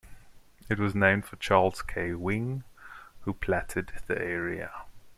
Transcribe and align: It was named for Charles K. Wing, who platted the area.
It 0.67 0.79
was 0.79 0.95
named 0.95 1.25
for 1.27 1.35
Charles 1.35 1.83
K. 1.83 2.15
Wing, 2.15 2.63
who 3.19 3.35
platted 3.35 3.91
the 4.07 4.19
area. 4.19 4.71